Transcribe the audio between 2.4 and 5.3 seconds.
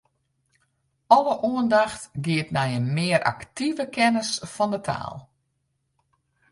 nei in mear aktive kennis fan 'e taal.